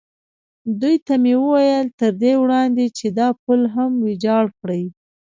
دوی 0.79 0.95
ته 1.05 1.13
مې 1.23 1.33
وویل: 1.43 1.87
تر 1.99 2.11
دې 2.21 2.33
وړاندې 2.43 2.85
چې 2.97 3.05
دا 3.17 3.27
پل 3.43 3.61
هم 3.75 3.91
ویجاړ 4.05 4.45
کړي. 4.59 4.83